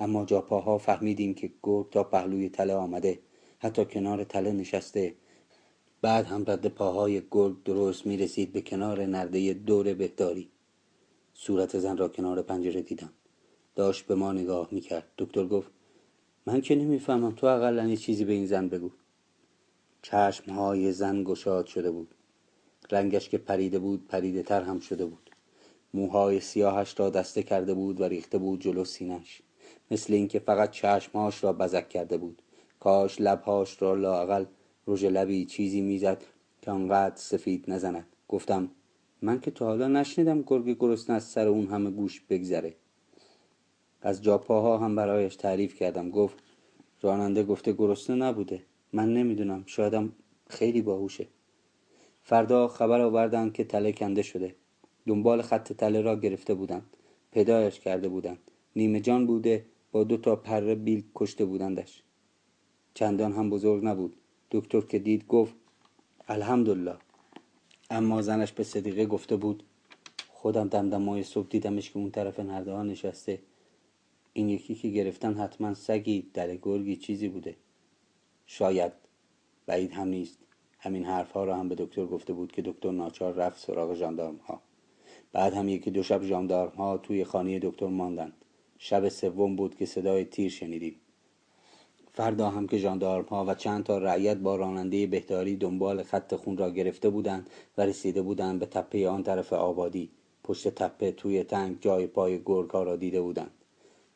اما 0.00 0.24
جا 0.24 0.40
پاها 0.40 0.78
فهمیدیم 0.78 1.34
که 1.34 1.50
گرگ 1.62 1.90
تا 1.90 2.04
پهلوی 2.04 2.48
تله 2.48 2.74
آمده 2.74 3.18
حتی 3.58 3.84
کنار 3.84 4.24
تله 4.24 4.52
نشسته. 4.52 5.14
بعد 6.02 6.26
هم 6.26 6.44
رد 6.46 6.66
پاهای 6.66 7.22
گرگ 7.30 7.62
درست 7.62 8.06
می 8.06 8.16
رسید 8.16 8.52
به 8.52 8.60
کنار 8.60 9.06
نرده 9.06 9.52
دور 9.52 9.94
بهداری. 9.94 10.48
صورت 11.34 11.78
زن 11.78 11.96
را 11.96 12.08
کنار 12.08 12.42
پنجره 12.42 12.82
دیدم. 12.82 13.12
داشت 13.74 14.06
به 14.06 14.14
ما 14.14 14.32
نگاه 14.32 14.68
می 14.70 14.80
کرد 14.80 15.08
دکتر 15.18 15.46
گفت 15.46 15.70
من 16.46 16.60
که 16.60 16.74
نمی‌فهمم 16.74 17.32
تو 17.32 17.46
اقلا 17.46 17.86
یه 17.86 17.96
چیزی 17.96 18.24
به 18.24 18.32
این 18.32 18.46
زن 18.46 18.68
بگو. 18.68 18.90
چشمهای 20.02 20.92
زن 20.92 21.24
گشاد 21.24 21.66
شده 21.66 21.90
بود. 21.90 22.14
رنگش 22.90 23.28
که 23.28 23.38
پریده 23.38 23.78
بود 23.78 24.08
پریده 24.08 24.42
تر 24.42 24.62
هم 24.62 24.80
شده 24.80 25.06
بود. 25.06 25.30
موهای 25.94 26.40
سیاهش 26.40 26.94
را 27.00 27.10
دسته 27.10 27.42
کرده 27.42 27.74
بود 27.74 28.00
و 28.00 28.04
ریخته 28.04 28.38
بود 28.38 28.60
جلو 28.60 28.84
سینش 28.84 29.42
مثل 29.90 30.12
اینکه 30.12 30.38
فقط 30.38 30.70
چشمهاش 30.70 31.44
را 31.44 31.52
بزک 31.52 31.88
کرده 31.88 32.16
بود. 32.16 32.42
کاش 32.80 33.20
لبهاش 33.20 33.82
را 33.82 33.94
لاقل 33.94 34.44
رژ 34.86 35.04
لبی 35.04 35.44
چیزی 35.44 35.80
می‌زد 35.80 36.24
که 36.62 36.70
آنقدر 36.70 37.16
سفید 37.16 37.64
نزند. 37.68 38.06
گفتم 38.28 38.70
من 39.22 39.40
که 39.40 39.50
تا 39.50 39.66
حالا 39.66 39.88
نشنیدم 39.88 40.42
گرگ 40.42 40.78
گرسنه 40.78 41.16
از 41.16 41.24
سر 41.24 41.48
اون 41.48 41.66
همه 41.66 41.90
گوش 41.90 42.20
بگذره. 42.20 42.74
از 44.02 44.22
جاپاها 44.22 44.78
هم 44.78 44.96
برایش 44.96 45.36
تعریف 45.36 45.74
کردم. 45.74 46.10
گفت 46.10 46.36
راننده 47.02 47.42
گفته 47.42 47.72
گرسنه 47.72 48.16
نبوده. 48.16 48.62
من 48.92 49.14
نمی‌دونم 49.14 49.62
شایدم 49.66 50.12
خیلی 50.48 50.82
باهوشه. 50.82 51.26
فردا 52.22 52.68
خبر 52.68 53.00
آوردند 53.00 53.52
که 53.52 53.64
تله 53.64 53.92
کنده 53.92 54.22
شده. 54.22 54.54
دنبال 55.06 55.42
خط 55.42 55.72
تله 55.72 56.00
را 56.00 56.16
گرفته 56.16 56.54
بودند. 56.54 56.96
پیدایش 57.32 57.80
کرده 57.80 58.08
بودند. 58.08 58.38
نیمه 58.76 59.00
جان 59.00 59.26
بوده. 59.26 59.64
با 59.92 60.04
دو 60.04 60.16
تا 60.16 60.36
پر 60.36 60.74
بیل 60.74 61.04
کشته 61.14 61.44
بودندش. 61.44 62.02
چندان 62.94 63.32
هم 63.32 63.50
بزرگ 63.50 63.84
نبود. 63.84 64.16
دکتر 64.50 64.80
که 64.80 64.98
دید 64.98 65.26
گفت 65.26 65.54
الحمدلله. 66.28 66.96
اما 67.90 68.22
زنش 68.22 68.52
به 68.52 68.64
صدیقه 68.64 69.06
گفته 69.06 69.36
بود 69.36 69.62
خودم 70.28 70.68
دمدمای 70.68 71.22
صبح 71.22 71.48
دیدمش 71.48 71.90
که 71.90 71.98
اون 71.98 72.10
طرف 72.10 72.40
نرده 72.40 72.72
ها 72.72 72.82
نشسته. 72.82 73.38
این 74.32 74.48
یکی 74.48 74.74
که 74.74 74.88
گرفتن 74.88 75.34
حتما 75.34 75.74
سگی 75.74 76.30
در 76.34 76.56
گرگی 76.56 76.96
چیزی 76.96 77.28
بوده. 77.28 77.56
شاید. 78.46 78.92
بعید 79.66 79.92
هم 79.92 80.08
نیست. 80.08 80.38
همین 80.78 81.04
حرف 81.04 81.32
ها 81.32 81.44
را 81.44 81.56
هم 81.56 81.68
به 81.68 81.74
دکتر 81.74 82.06
گفته 82.06 82.32
بود 82.32 82.52
که 82.52 82.62
دکتر 82.62 82.90
ناچار 82.90 83.34
رفت 83.34 83.58
سراغ 83.58 83.94
ژاندارم 83.94 84.36
ها 84.36 84.60
بعد 85.32 85.54
هم 85.54 85.68
یکی 85.68 85.90
دو 85.90 86.02
شب 86.02 86.22
ژاندارم 86.22 86.72
ها 86.76 86.98
توی 86.98 87.24
خانه 87.24 87.58
دکتر 87.58 87.86
ماندند. 87.86 88.32
شب 88.82 89.08
سوم 89.08 89.56
بود 89.56 89.74
که 89.74 89.86
صدای 89.86 90.24
تیر 90.24 90.50
شنیدیم. 90.50 90.96
فردا 92.12 92.50
هم 92.50 92.66
که 92.66 92.78
ژاندارم 92.78 93.24
ها 93.24 93.44
و 93.44 93.54
چند 93.54 93.84
تا 93.84 93.98
رعیت 93.98 94.36
با 94.36 94.56
راننده 94.56 95.06
بهداری 95.06 95.56
دنبال 95.56 96.02
خط 96.02 96.34
خون 96.34 96.56
را 96.56 96.70
گرفته 96.70 97.10
بودند 97.10 97.50
و 97.78 97.82
رسیده 97.82 98.22
بودند 98.22 98.58
به 98.58 98.66
تپه 98.66 99.08
آن 99.08 99.22
طرف 99.22 99.52
آبادی. 99.52 100.10
پشت 100.44 100.68
تپه 100.68 101.12
توی 101.12 101.44
تنگ 101.44 101.80
جای 101.80 102.06
پای 102.06 102.42
گرگ 102.44 102.70
ها 102.70 102.82
را 102.82 102.96
دیده 102.96 103.22
بودند 103.22 103.50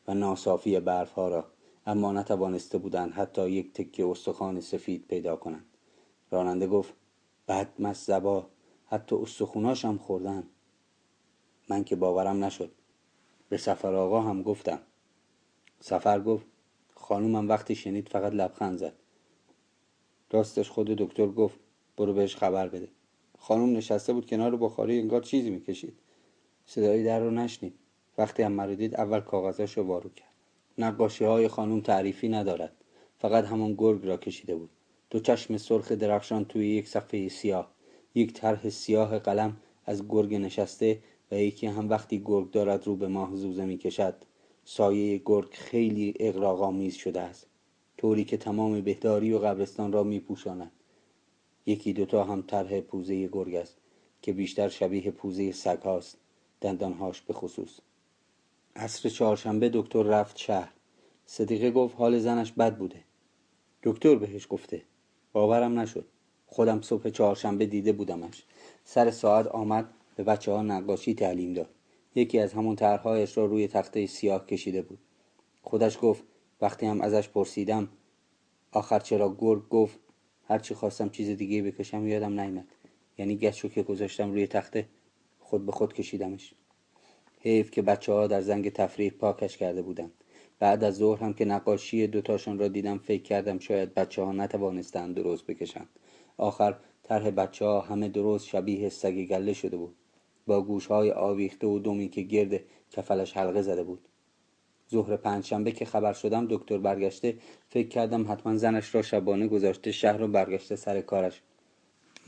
و 0.07 0.13
ناصافی 0.13 0.79
برف 0.79 1.11
ها 1.11 1.27
را. 1.27 1.45
اما 1.85 2.11
نتوانسته 2.11 2.77
بودند 2.77 3.13
حتی 3.13 3.49
یک 3.49 3.73
تکه 3.73 4.05
استخوان 4.05 4.61
سفید 4.61 5.05
پیدا 5.07 5.35
کنند. 5.35 5.65
راننده 6.31 6.67
گفت 6.67 6.93
بعد 7.47 7.93
زبا 7.93 8.47
حتی 8.85 9.15
استخوناش 9.15 9.85
هم 9.85 9.97
خوردن. 9.97 10.43
من 11.69 11.83
که 11.83 11.95
باورم 11.95 12.43
نشد. 12.43 12.71
به 13.49 13.57
سفر 13.57 13.95
آقا 13.95 14.21
هم 14.21 14.43
گفتم. 14.43 14.79
سفر 15.79 16.19
گفت 16.19 16.45
خانومم 16.95 17.49
وقتی 17.49 17.75
شنید 17.75 18.09
فقط 18.09 18.33
لبخند 18.33 18.77
زد. 18.77 18.93
راستش 20.31 20.69
خود 20.69 20.87
دکتر 20.87 21.27
گفت 21.27 21.59
برو 21.97 22.13
بهش 22.13 22.35
خبر 22.35 22.67
بده. 22.67 22.87
خانم 23.39 23.77
نشسته 23.77 24.13
بود 24.13 24.25
کنار 24.25 24.55
بخاری 24.55 24.99
انگار 24.99 25.21
چیزی 25.21 25.49
می‌کشید. 25.49 25.93
صدایی 26.65 27.03
در 27.03 27.19
رو 27.19 27.31
نشنید. 27.31 27.73
وقتی 28.17 28.43
هم 28.43 28.51
مرا 28.51 28.75
دید 28.75 28.95
اول 28.95 29.19
کاغذاش 29.19 29.77
رو 29.77 29.83
وارو 29.83 30.09
کرد. 30.09 30.33
نقاشی 30.77 31.25
های 31.25 31.47
خانم 31.47 31.81
تعریفی 31.81 32.29
ندارد. 32.29 32.71
فقط 33.19 33.45
همان 33.45 33.73
گرگ 33.73 34.05
را 34.05 34.17
کشیده 34.17 34.55
بود. 34.55 34.69
دو 35.09 35.19
چشم 35.19 35.57
سرخ 35.57 35.91
درخشان 35.91 36.45
توی 36.45 36.67
یک 36.67 36.87
صفحه 36.87 37.29
سیاه. 37.29 37.71
یک 38.15 38.33
طرح 38.33 38.69
سیاه 38.69 39.19
قلم 39.19 39.57
از 39.85 40.07
گرگ 40.07 40.35
نشسته 40.35 40.99
و 41.31 41.35
یکی 41.35 41.67
هم 41.67 41.89
وقتی 41.89 42.21
گرگ 42.25 42.51
دارد 42.51 42.87
رو 42.87 42.95
به 42.95 43.07
ماه 43.07 43.35
زوزه 43.35 43.65
می 43.65 43.77
کشد 43.77 44.15
سایه 44.65 45.21
گرگ 45.25 45.53
خیلی 45.53 46.13
اقراغامیز 46.19 46.95
شده 46.95 47.21
است. 47.21 47.47
طوری 47.97 48.23
که 48.25 48.37
تمام 48.37 48.81
بهداری 48.81 49.33
و 49.33 49.39
قبرستان 49.39 49.91
را 49.91 50.03
می 50.03 50.19
پوشاند 50.19 50.71
یکی 51.65 51.93
دوتا 51.93 52.23
هم 52.23 52.41
طرح 52.41 52.79
پوزه 52.79 53.27
گرگ 53.27 53.55
است 53.55 53.77
که 54.21 54.33
بیشتر 54.33 54.69
شبیه 54.69 55.11
پوزه 55.11 55.51
سگ 55.51 55.81
هاست 55.81 56.17
دندانهاش 56.61 57.21
به 57.21 57.33
خصوص. 57.33 57.79
عصر 58.75 59.09
چهارشنبه 59.09 59.69
دکتر 59.73 60.03
رفت 60.03 60.37
شهر. 60.37 60.73
صدیقه 61.25 61.71
گفت 61.71 61.95
حال 61.95 62.19
زنش 62.19 62.51
بد 62.51 62.77
بوده. 62.77 63.03
دکتر 63.83 64.15
بهش 64.15 64.47
گفته 64.49 64.81
باورم 65.33 65.79
نشد. 65.79 66.05
خودم 66.47 66.81
صبح 66.81 67.09
چهارشنبه 67.09 67.65
دیده 67.65 67.91
بودمش. 67.91 68.43
سر 68.83 69.11
ساعت 69.11 69.47
آمد 69.47 69.89
به 70.15 70.23
بچه 70.23 70.51
ها 70.51 70.61
نقاشی 70.61 71.13
تعلیم 71.13 71.53
داد. 71.53 71.69
یکی 72.15 72.39
از 72.39 72.53
همون 72.53 72.75
طرحهایش 72.75 73.37
را 73.37 73.45
روی 73.45 73.67
تخته 73.67 74.07
سیاه 74.07 74.45
کشیده 74.45 74.81
بود. 74.81 74.99
خودش 75.61 75.97
گفت 76.01 76.23
وقتی 76.61 76.85
هم 76.85 77.01
ازش 77.01 77.29
پرسیدم 77.29 77.89
آخر 78.71 78.99
چرا 78.99 79.35
گرگ 79.37 79.69
گفت 79.69 79.99
هرچی 80.47 80.73
خواستم 80.73 81.09
چیز 81.09 81.29
دیگه 81.29 81.61
بکشم 81.61 82.07
یادم 82.07 82.39
نیمد 82.39 82.65
یعنی 83.17 83.35
گچ 83.35 83.65
که 83.65 83.83
گذاشتم 83.83 84.31
روی 84.31 84.47
تخته 84.47 84.87
خود 85.39 85.65
به 85.65 85.71
خود 85.71 85.93
کشیدمش. 85.93 86.53
حیف 87.39 87.71
که 87.71 87.81
بچه 87.81 88.13
ها 88.13 88.27
در 88.27 88.41
زنگ 88.41 88.69
تفریح 88.69 89.09
پاکش 89.11 89.57
کرده 89.57 89.81
بودند. 89.81 90.11
بعد 90.59 90.83
از 90.83 90.95
ظهر 90.95 91.23
هم 91.23 91.33
که 91.33 91.45
نقاشی 91.45 92.07
دوتاشان 92.07 92.59
را 92.59 92.67
دیدم 92.67 92.97
فکر 92.97 93.23
کردم 93.23 93.59
شاید 93.59 93.93
بچه 93.93 94.23
ها 94.23 94.31
نتوانستند 94.31 95.15
درست 95.15 95.45
بکشند. 95.45 95.89
آخر 96.37 96.75
طرح 97.03 97.29
بچه 97.29 97.65
ها 97.65 97.81
همه 97.81 98.09
درست 98.09 98.47
شبیه 98.47 98.89
سگ 98.89 99.25
گله 99.25 99.53
شده 99.53 99.77
بود. 99.77 99.95
با 100.47 100.61
گوش 100.61 100.85
های 100.85 101.11
آویخته 101.11 101.67
و 101.67 101.79
دومی 101.79 102.09
که 102.09 102.21
گرد 102.21 102.61
کفلش 102.91 103.37
حلقه 103.37 103.61
زده 103.61 103.83
بود. 103.83 103.99
ظهر 104.91 105.17
پنجشنبه 105.17 105.71
که 105.71 105.85
خبر 105.85 106.13
شدم 106.13 106.47
دکتر 106.49 106.77
برگشته 106.77 107.37
فکر 107.69 107.87
کردم 107.87 108.31
حتما 108.31 108.57
زنش 108.57 108.95
را 108.95 109.01
شبانه 109.01 109.47
گذاشته 109.47 109.91
شهر 109.91 110.23
و 110.23 110.27
برگشته 110.27 110.75
سر 110.75 111.01
کارش. 111.01 111.41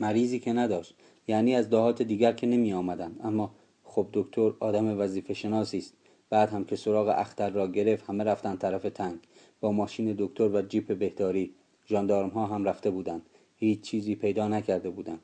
مریضی 0.00 0.38
که 0.38 0.52
نداشت 0.52 0.94
یعنی 1.28 1.54
از 1.54 1.70
دهات 1.70 2.02
دیگر 2.02 2.32
که 2.32 2.46
نمی 2.46 2.72
آمدن 2.72 3.16
اما 3.22 3.54
خب 3.84 4.06
دکتر 4.12 4.52
آدم 4.60 5.00
وظیفه 5.00 5.34
شناسی 5.34 5.78
است. 5.78 5.94
بعد 6.30 6.48
هم 6.48 6.64
که 6.64 6.76
سراغ 6.76 7.08
اختر 7.08 7.50
را 7.50 7.68
گرفت 7.68 8.04
همه 8.08 8.24
رفتن 8.24 8.56
طرف 8.56 8.82
تنگ. 8.82 9.18
با 9.60 9.72
ماشین 9.72 10.14
دکتر 10.18 10.48
و 10.48 10.62
جیپ 10.62 10.98
بهداری 10.98 11.54
ژاندارم 11.88 12.28
ها 12.28 12.46
هم 12.46 12.64
رفته 12.64 12.90
بودند. 12.90 13.22
هیچ 13.56 13.80
چیزی 13.80 14.14
پیدا 14.14 14.48
نکرده 14.48 14.90
بودند. 14.90 15.20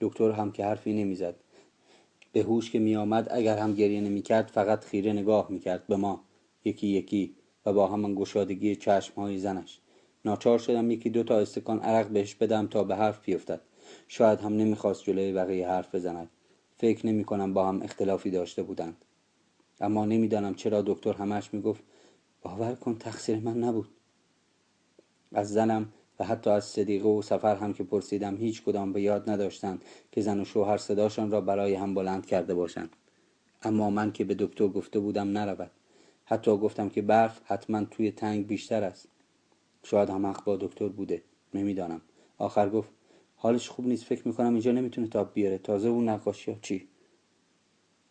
دکتر 0.00 0.30
هم 0.30 0.52
که 0.52 0.64
حرفی 0.64 0.92
نمی‌زد. 0.92 1.34
به 2.32 2.42
هوش 2.42 2.70
که 2.70 2.78
میآمد 2.78 3.28
اگر 3.30 3.58
هم 3.58 3.74
گریه 3.74 4.00
نمی‌کرد 4.00 4.46
فقط 4.46 4.84
خیره 4.84 5.12
نگاه 5.12 5.46
می‌کرد 5.50 5.86
به 5.86 5.96
ما 5.96 6.24
یکی 6.64 6.86
یکی 6.86 7.36
و 7.66 7.72
با 7.72 7.86
همان 7.88 8.14
گشادگی 8.14 8.76
چشم 8.76 9.14
های 9.14 9.38
زنش. 9.38 9.80
ناچار 10.24 10.58
شدم 10.58 10.90
یکی 10.90 11.10
دو 11.10 11.22
تا 11.22 11.38
استکان 11.38 11.80
عرق 11.80 12.08
بهش 12.08 12.34
بدم 12.34 12.66
تا 12.66 12.84
به 12.84 12.96
حرف 12.96 13.24
بیفتد. 13.24 13.60
شاید 14.08 14.40
هم 14.40 14.56
نمی‌خواست 14.56 15.04
جلوی 15.04 15.32
بقیه 15.32 15.68
حرف 15.68 15.94
بزند. 15.94 16.30
فکر 16.78 17.06
نمی 17.06 17.24
کنم 17.24 17.54
با 17.54 17.68
هم 17.68 17.82
اختلافی 17.82 18.30
داشته 18.30 18.62
بودند. 18.62 19.04
اما 19.80 20.04
نمی‌دانم 20.04 20.54
چرا 20.54 20.82
دکتر 20.82 21.12
همش 21.12 21.54
می‌گفت 21.54 21.82
باور 22.42 22.74
کن 22.74 22.98
تقصیر 22.98 23.38
من 23.38 23.58
نبود. 23.58 23.88
از 25.32 25.52
زنم 25.52 25.92
حتی 26.24 26.50
از 26.50 26.64
صدیقه 26.64 27.08
و 27.08 27.22
سفر 27.22 27.56
هم 27.56 27.72
که 27.72 27.84
پرسیدم 27.84 28.36
هیچ 28.36 28.62
کدام 28.62 28.92
به 28.92 29.02
یاد 29.02 29.30
نداشتند 29.30 29.84
که 30.12 30.20
زن 30.20 30.40
و 30.40 30.44
شوهر 30.44 30.76
صداشان 30.76 31.30
را 31.30 31.40
برای 31.40 31.74
هم 31.74 31.94
بلند 31.94 32.26
کرده 32.26 32.54
باشند. 32.54 32.96
اما 33.62 33.90
من 33.90 34.12
که 34.12 34.24
به 34.24 34.34
دکتر 34.34 34.68
گفته 34.68 34.98
بودم 34.98 35.38
نرود. 35.38 35.70
حتی 36.24 36.56
گفتم 36.56 36.88
که 36.88 37.02
برف 37.02 37.40
حتما 37.44 37.84
توی 37.84 38.10
تنگ 38.10 38.46
بیشتر 38.46 38.84
است. 38.84 39.08
شاید 39.82 40.10
هم 40.10 40.26
حق 40.26 40.44
با 40.44 40.56
دکتر 40.56 40.88
بوده. 40.88 41.22
نمی‌دانم. 41.54 42.00
آخر 42.38 42.68
گفت 42.70 42.90
حالش 43.36 43.68
خوب 43.68 43.86
نیست 43.86 44.04
فکر 44.04 44.28
می‌کنم 44.28 44.52
اینجا 44.52 44.72
نمی‌تونه 44.72 45.06
تاب 45.08 45.34
بیاره. 45.34 45.58
تازه 45.58 45.88
اون 45.88 46.08
نقاشی 46.08 46.50
ها 46.50 46.58
چی؟ 46.62 46.88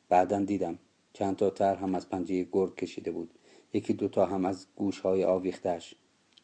بعدا 0.09 0.39
دیدم. 0.39 0.79
چند 1.13 1.35
تا 1.35 1.49
تر 1.49 1.75
هم 1.75 1.95
از 1.95 2.09
پنجه 2.09 2.47
گرگ 2.51 2.75
کشیده 2.75 3.11
بود. 3.11 3.31
یکی 3.73 3.93
دوتا 3.93 4.25
هم 4.25 4.45
از 4.45 4.67
گوش 4.75 4.99
های 4.99 5.23
آویختش 5.23 5.95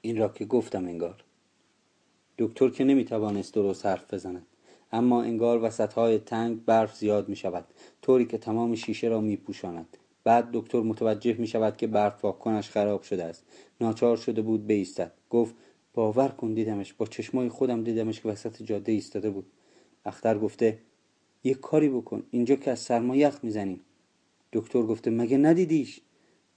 این 0.02 0.18
را 0.18 0.30
که 0.30 0.46
گفتم 0.46 0.86
انگار. 0.86 1.24
دکتر 2.38 2.70
که 2.70 2.84
نمی‌توانست 2.84 3.54
درست 3.54 3.86
حرف 3.86 4.14
بزند. 4.14 4.46
اما 4.92 5.22
انگار 5.24 5.64
وسط 5.64 5.94
های 5.94 6.18
تنگ 6.20 6.66
برف 6.66 6.96
زیاد 6.96 7.30
می 7.30 7.36
شود 7.36 7.66
طوری 8.02 8.26
که 8.26 8.38
تمام 8.38 8.76
شیشه 8.76 9.08
را 9.08 9.22
می 9.22 9.38
پوشاند 9.38 9.98
بعد 10.24 10.50
دکتر 10.54 10.82
متوجه 10.82 11.34
می 11.34 11.48
شود 11.48 11.78
که 11.78 11.88
برف 11.88 12.26
واکنش 12.26 12.70
خراب 12.70 13.02
شده 13.02 13.24
است. 13.24 13.46
ناچار 13.82 14.18
شده 14.18 14.42
بود 14.42 14.68
بیستد. 14.68 15.12
گفت 15.30 15.56
باور 15.94 16.28
کن 16.28 16.54
دیدمش. 16.54 16.94
با 16.94 17.06
چشمای 17.06 17.50
خودم 17.50 17.84
دیدمش 17.84 18.22
که 18.22 18.30
وسط 18.30 18.64
جاده 18.64 18.92
ایستاده 18.92 19.30
بود. 19.30 19.46
اختر 20.06 20.38
گفته 20.38 20.80
یه 21.44 21.54
کاری 21.54 21.90
بکن. 21.90 22.24
اینجا 22.32 22.56
که 22.56 22.72
از 22.72 22.80
سرما 22.80 23.16
یخ 23.16 23.40
می‌زنیم. 23.44 23.82
دکتر 24.54 24.82
گفته 24.82 25.12
مگه 25.12 25.38
ندیدیش؟ 25.38 26.02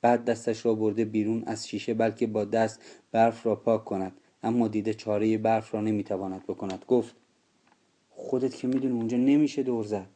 بعد 0.00 0.24
دستش 0.24 0.66
را 0.66 0.74
برده 0.74 1.04
بیرون 1.04 1.42
از 1.46 1.68
شیشه 1.68 1.94
بلکه 1.94 2.26
با 2.26 2.44
دست 2.44 2.80
برف 3.12 3.46
را 3.46 3.56
پاک 3.56 3.84
کند. 3.84 4.12
اما 4.42 4.68
دیده 4.68 4.94
چاره 4.94 5.38
برف 5.38 5.74
را 5.74 5.80
نمی‌تواند 5.80 6.46
بکند. 6.46 6.84
گفت 6.88 7.14
خودت 8.10 8.56
که 8.56 8.68
می‌دونی 8.68 8.94
اونجا 8.94 9.16
نمیشه 9.16 9.62
دور 9.62 9.84
زد. 9.84 10.06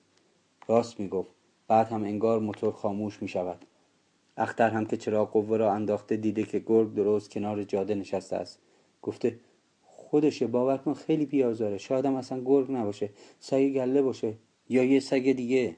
راست 0.68 1.00
می‌گفت. 1.00 1.30
بعد 1.68 1.86
هم 1.86 2.04
انگار 2.04 2.40
موتور 2.40 2.72
خاموش 2.72 3.22
می‌شود. 3.22 3.64
اختر 4.36 4.70
هم 4.70 4.86
که 4.86 4.96
چراغ 4.96 5.30
قوه 5.30 5.56
را 5.56 5.72
انداخته 5.72 6.16
دیده 6.16 6.42
که 6.42 6.58
گرگ 6.66 6.94
درست 6.94 7.30
کنار 7.30 7.62
جاده 7.62 7.94
نشسته 7.94 8.36
است. 8.36 8.58
گفته 9.02 9.40
خودشه 9.82 10.46
باور 10.46 10.76
کن 10.76 10.94
خیلی 10.94 11.26
بیازاره 11.26 11.78
شاید 11.78 12.04
هم 12.04 12.14
اصلا 12.14 12.42
گرگ 12.44 12.72
نباشه. 12.72 13.10
سگ 13.40 13.68
گله 13.68 14.02
باشه. 14.02 14.34
یا 14.68 14.84
یه 14.84 15.00
سگ 15.00 15.32
دیگه. 15.32 15.76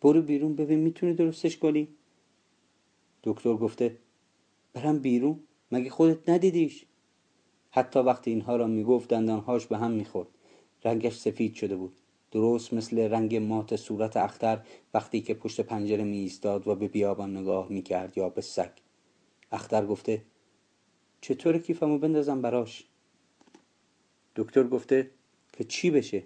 برو 0.00 0.22
بیرون 0.22 0.56
ببین 0.56 0.78
می‌تونی 0.78 1.14
درستش 1.14 1.56
کنی؟ 1.56 1.88
دکتر 3.24 3.54
گفته 3.54 3.96
برم 4.72 4.98
بیرون؟ 4.98 5.40
مگه 5.72 5.90
خودت 5.90 6.28
ندیدیش؟ 6.28 6.86
حتی 7.70 7.98
وقتی 7.98 8.30
اینها 8.30 8.56
را 8.56 8.66
می‌گفت 8.66 9.08
دندانهاش 9.08 9.66
به 9.66 9.78
هم 9.78 9.90
می‌خورد. 9.90 10.28
رنگش 10.84 11.16
سفید 11.16 11.54
شده 11.54 11.76
بود. 11.76 11.92
درست 12.30 12.72
مثل 12.72 12.98
رنگ 12.98 13.36
مات 13.36 13.76
صورت 13.76 14.16
اختر 14.16 14.60
وقتی 14.94 15.20
که 15.20 15.34
پشت 15.34 15.60
پنجره 15.60 16.04
می 16.04 16.18
ایستاد 16.18 16.68
و 16.68 16.74
به 16.74 16.88
بیابان 16.88 17.36
نگاه 17.36 17.68
می 17.70 17.82
کرد 17.82 18.18
یا 18.18 18.28
به 18.28 18.40
سگ. 18.40 18.70
اختر 19.52 19.86
گفته 19.86 20.22
چطور 21.20 21.58
کیفمو 21.58 21.98
بندازم 21.98 22.42
براش؟ 22.42 22.84
دکتر 24.36 24.62
گفته 24.62 25.10
که 25.52 25.64
چی 25.64 25.90
بشه؟ 25.90 26.22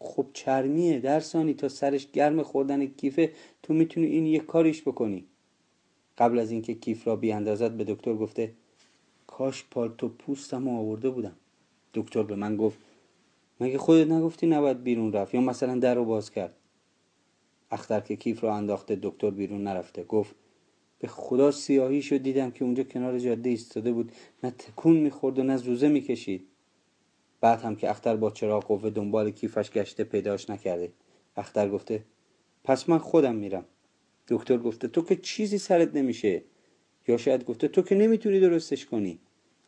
خب 0.00 0.26
چرمیه 0.32 1.00
در 1.00 1.20
ثانی 1.20 1.54
تا 1.54 1.68
سرش 1.68 2.10
گرم 2.12 2.42
خوردن 2.42 2.86
کیفه 2.86 3.32
تو 3.62 3.74
می‌تونی 3.74 4.06
این 4.06 4.26
یک 4.26 4.46
کاریش 4.46 4.82
بکنی. 4.82 5.26
قبل 6.18 6.38
از 6.38 6.50
اینکه 6.50 6.74
کیف 6.74 7.06
را 7.06 7.16
بیاندازد 7.16 7.72
به 7.72 7.84
دکتر 7.84 8.14
گفته 8.14 8.52
کاش 9.42 9.64
پالتو 9.70 10.08
پوستم 10.08 10.68
آورده 10.68 11.10
بودم. 11.10 11.36
دکتر 11.94 12.22
به 12.22 12.36
من 12.36 12.56
گفت 12.56 12.78
مگه 13.60 13.78
خودت 13.78 14.10
نگفتی 14.10 14.46
نباید 14.46 14.82
بیرون 14.82 15.12
رفت 15.12 15.34
یا 15.34 15.40
مثلا 15.40 15.78
در 15.78 15.94
رو 15.94 16.04
باز 16.04 16.30
کرد؟ 16.30 16.54
اختر 17.70 18.00
که 18.00 18.16
کیف 18.16 18.44
را 18.44 18.54
انداخته 18.54 18.98
دکتر 19.02 19.30
بیرون 19.30 19.62
نرفته 19.62 20.04
گفت 20.04 20.34
به 20.98 21.08
خدا 21.08 21.50
سیاهی 21.50 22.02
شد 22.02 22.16
دیدم 22.16 22.50
که 22.50 22.64
اونجا 22.64 22.82
کنار 22.82 23.18
جاده 23.18 23.50
ایستاده 23.50 23.92
بود. 23.92 24.12
نه 24.42 24.50
تکون 24.50 24.96
می‌خورد 24.96 25.38
و 25.38 25.42
نه 25.42 25.56
زوزه 25.56 25.88
می‌کشید. 25.88 26.46
بعد 27.40 27.60
هم 27.60 27.76
که 27.76 27.90
اختر 27.90 28.16
با 28.16 28.30
چراغ 28.30 28.64
قوه 28.64 28.90
دنبال 28.90 29.30
کیفش 29.30 29.70
گشته 29.70 30.04
پیداش 30.04 30.50
نکرده. 30.50 30.92
اختر 31.36 31.68
گفته 31.68 32.04
پس 32.64 32.88
من 32.88 32.98
خودم 32.98 33.34
میرم. 33.34 33.64
دکتر 34.28 34.58
گفته 34.58 34.88
تو 34.88 35.02
که 35.02 35.16
چیزی 35.16 35.58
سرت 35.58 35.94
نمیشه. 35.94 36.42
یا 37.08 37.16
شاید 37.16 37.44
گفته 37.44 37.68
تو 37.68 37.82
که 37.82 37.94
نمی‌تونی 37.94 38.40
درستش 38.40 38.86
کنی. 38.86 39.18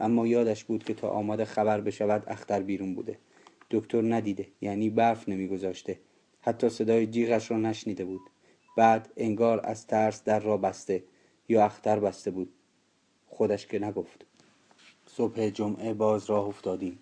اما 0.00 0.26
یادش 0.26 0.64
بود 0.64 0.84
که 0.84 0.94
تا 0.94 1.08
آماده 1.08 1.44
خبر 1.44 1.80
بشود 1.80 2.22
اختر 2.26 2.62
بیرون 2.62 2.94
بوده. 2.94 3.18
دکتر 3.70 4.02
ندیده 4.14 4.46
یعنی 4.60 4.90
برف 4.90 5.28
نمیگذاشته. 5.28 5.98
حتی 6.40 6.68
صدای 6.68 7.06
جیغش 7.06 7.50
را 7.50 7.56
نشنیده 7.56 8.04
بود. 8.04 8.20
بعد 8.76 9.12
انگار 9.16 9.60
از 9.64 9.86
ترس 9.86 10.24
در 10.24 10.40
را 10.40 10.56
بسته 10.56 11.04
یا 11.48 11.64
اختر 11.64 12.00
بسته 12.00 12.30
بود. 12.30 12.52
خودش 13.26 13.66
که 13.66 13.78
نگفت. 13.78 14.24
صبح 15.06 15.48
جمعه 15.48 15.94
باز 15.94 16.30
راه 16.30 16.46
افتادیم. 16.46 16.98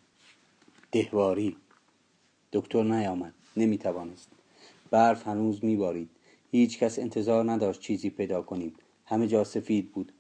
دهواری. 0.93 1.57
دکتر 2.53 2.83
نیامد. 2.83 3.35
نمی‌توانست. 3.57 4.29
برف 4.91 5.27
هنوز 5.27 5.65
میبارید. 5.65 6.11
هیچ 6.51 6.79
کس 6.79 6.99
انتظار 6.99 7.51
نداشت 7.51 7.81
چیزی 7.81 8.11
پیدا 8.11 8.43
کنیم. 8.43 8.75
همه 9.07 9.27
جا 9.27 9.45
سفید 9.45 9.93
بود. 9.93 10.13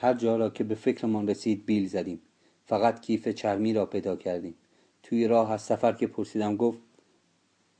هر 0.00 0.14
جا 0.14 0.36
را 0.36 0.50
که 0.50 0.64
به 0.64 0.74
فکرمان 0.74 1.28
رسید 1.28 1.66
بیل 1.66 1.86
زدیم. 1.86 2.20
فقط 2.66 3.00
کیف 3.00 3.28
چرمی 3.28 3.72
را 3.72 3.86
پیدا 3.86 4.16
کردیم. 4.16 4.54
توی 5.02 5.28
راه 5.28 5.52
از 5.52 5.62
سفر 5.62 5.92
که 5.92 6.06
پرسیدم 6.06 6.56
گفت 6.56 6.80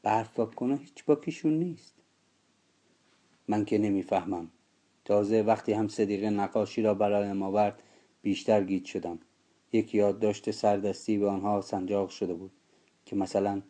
برف 0.02 0.40
کنه 0.54 0.76
هیچ 0.76 1.04
باکیشون 1.04 1.52
نیست. 1.52 1.94
من 3.48 3.64
که 3.64 3.78
نمی‌فهمم. 3.78 4.50
تازه 5.04 5.42
وقتی 5.42 5.72
هم 5.72 5.88
صدیقه 5.88 6.30
نقاشی 6.30 6.82
را 6.82 6.94
برایم 6.94 7.42
آورد 7.42 7.82
بیشتر 8.22 8.64
گیت 8.64 8.84
شدم. 8.84 9.18
یک 9.72 9.94
یادداشت 9.94 10.50
سردستی 10.50 11.18
به 11.18 11.28
آنها 11.28 11.60
سنجاق 11.60 12.08
شده 12.08 12.34
بود 12.34 12.52
که 13.04 13.16
مثلا 13.16 13.62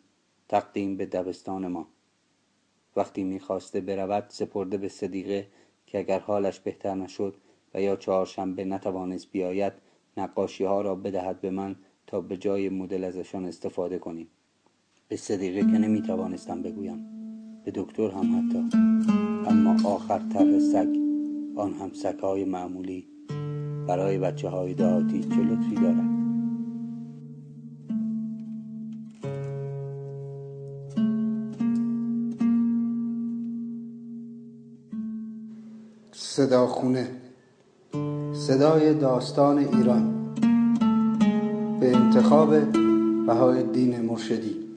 تقدیم 0.47 0.97
به 0.97 1.05
دبستان 1.05 1.67
ما. 1.67 1.87
وقتی 2.95 3.23
می‌خواسته 3.23 3.81
برود 3.81 4.25
سپرده 4.29 4.77
به 4.77 4.87
صدیقه 4.89 5.47
که 5.85 5.99
اگر 5.99 6.19
حالش 6.19 6.59
بهتر 6.59 6.95
نشد 6.95 7.35
و 7.73 7.81
یا 7.81 7.95
چهارشنبه 7.95 8.65
نتوانست 8.65 9.31
بیاید 9.31 9.73
نقاشی 10.17 10.63
ها 10.63 10.81
را 10.81 10.95
بدهد 10.95 11.41
به 11.41 11.51
من 11.51 11.75
تا 12.07 12.21
به 12.21 12.37
جای 12.37 12.69
مدل 12.69 13.03
ازشان 13.03 13.45
استفاده 13.45 13.99
کنیم. 13.99 14.27
به 15.07 15.15
صدیقه 15.15 15.59
که 15.59 15.77
نمی‌توانستم 15.77 16.61
بگویم. 16.61 17.05
به 17.65 17.71
دکتر 17.75 18.11
هم 18.11 18.47
حتی. 18.49 18.77
اما 19.49 19.89
آخر 19.89 20.19
طرح 20.33 20.59
سگ. 20.59 20.95
آن 21.55 21.73
هم 21.73 21.91
های 22.21 22.45
معمولی. 22.45 23.07
برای 23.87 24.17
بچه 24.17 24.49
های 24.49 24.73
دهاتی 24.73 25.23
چه 25.23 25.35
لطفی 25.35 25.75
دارد. 25.75 26.19
صداخونه. 36.11 37.28
صدای 38.49 38.93
داستان 38.93 39.57
ایران. 39.57 40.33
به 41.79 41.97
انتخاب 41.97 42.55
بهای 43.27 43.63
دین 43.63 44.01
مرشدی. 44.01 44.68